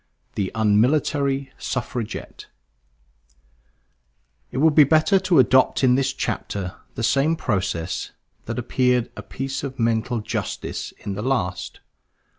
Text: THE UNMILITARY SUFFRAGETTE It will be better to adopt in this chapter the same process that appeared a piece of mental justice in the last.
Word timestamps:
THE 0.33 0.51
UNMILITARY 0.55 1.51
SUFFRAGETTE 1.59 2.47
It 4.51 4.57
will 4.57 4.71
be 4.71 4.83
better 4.83 5.19
to 5.19 5.37
adopt 5.37 5.83
in 5.83 5.93
this 5.93 6.11
chapter 6.11 6.73
the 6.95 7.03
same 7.03 7.35
process 7.35 8.09
that 8.45 8.57
appeared 8.57 9.11
a 9.15 9.21
piece 9.21 9.63
of 9.63 9.77
mental 9.77 10.19
justice 10.19 10.91
in 11.05 11.13
the 11.13 11.21
last. 11.21 11.81